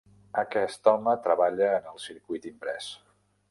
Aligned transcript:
Aquest 0.43 0.89
home 0.91 1.13
treballa 1.27 1.69
en 1.81 1.87
el 1.93 2.01
circuit 2.07 2.51
imprès. 2.55 2.91